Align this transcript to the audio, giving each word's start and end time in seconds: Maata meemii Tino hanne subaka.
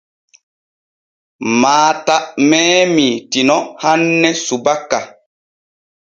Maata 1.59 2.15
meemii 2.53 3.13
Tino 3.35 3.57
hanne 3.83 4.29
subaka. 4.45 4.99